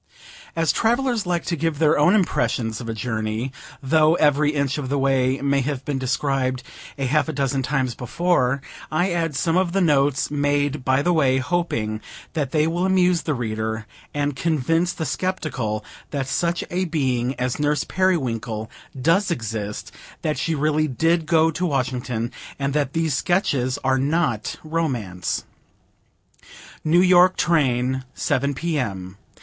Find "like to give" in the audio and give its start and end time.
1.27-1.77